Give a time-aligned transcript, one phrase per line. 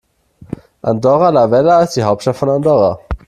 [0.91, 2.99] Andorra la Vella ist die Hauptstadt von Andorra.